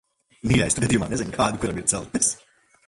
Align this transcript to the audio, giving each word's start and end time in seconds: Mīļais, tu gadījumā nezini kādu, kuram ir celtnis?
Mīļais, 0.51 0.77
tu 0.77 0.83
gadījumā 0.85 1.11
nezini 1.11 1.37
kādu, 1.37 1.63
kuram 1.65 1.79
ir 1.83 1.91
celtnis? 1.95 2.35